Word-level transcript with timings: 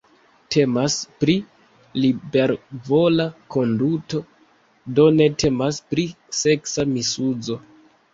Temas 0.53 0.93
pri 1.23 1.33
libervola 2.05 3.27
konduto, 3.55 4.21
do 5.01 5.05
ne 5.19 5.27
temas 5.45 5.79
pri 5.93 6.07
seksa 6.39 6.87
misuzo. 6.95 7.59